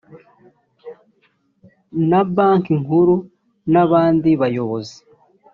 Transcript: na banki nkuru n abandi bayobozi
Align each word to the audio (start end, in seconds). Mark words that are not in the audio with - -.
na 2.09 2.21
banki 2.35 2.73
nkuru 2.81 3.15
n 3.71 3.73
abandi 3.83 4.29
bayobozi 4.41 4.97